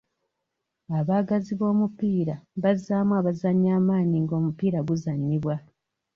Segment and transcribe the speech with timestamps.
[0.99, 5.55] Abaagazi b'omupiira bazzaamu abazannyi amaanyi ng'omupiira guzannyibwa.